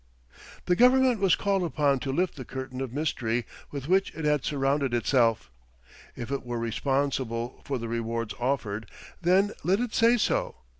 The 0.65 0.75
Government 0.75 1.19
was 1.19 1.35
called 1.35 1.63
upon 1.63 1.99
to 1.99 2.11
lift 2.11 2.35
the 2.35 2.43
curtain 2.43 2.81
of 2.81 2.91
mystery 2.91 3.45
with 3.69 3.87
which 3.87 4.09
it 4.15 4.25
had 4.25 4.43
surrounded 4.43 4.95
itself. 4.95 5.51
If 6.15 6.31
it 6.31 6.43
were 6.43 6.57
responsible 6.57 7.61
for 7.65 7.77
the 7.77 7.87
rewards 7.87 8.33
offered, 8.39 8.89
then 9.21 9.51
let 9.63 9.79
it 9.79 9.93
say 9.93 10.17
so. 10.17 10.55